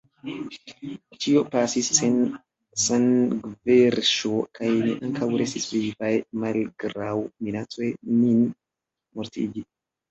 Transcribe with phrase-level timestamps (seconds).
[1.25, 2.15] Ĉio pasis sen
[2.85, 6.13] sangverŝo kaj ni ankaŭ restis vivaj
[6.47, 7.15] malgraŭ
[7.47, 9.71] minacoj nin mortigi.